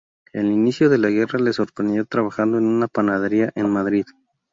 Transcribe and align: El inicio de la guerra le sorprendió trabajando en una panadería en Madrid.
El 0.33 0.47
inicio 0.51 0.89
de 0.89 0.97
la 0.97 1.11
guerra 1.11 1.37
le 1.37 1.53
sorprendió 1.53 2.07
trabajando 2.07 2.57
en 2.57 2.65
una 2.65 2.87
panadería 2.87 3.51
en 3.53 3.69
Madrid. 3.69 4.05